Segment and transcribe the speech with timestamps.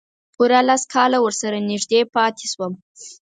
[0.33, 2.73] پوره لس کاله ورسره نږدې پاتې شوم.